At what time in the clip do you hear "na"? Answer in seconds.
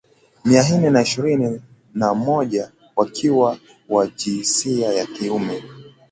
1.93-2.13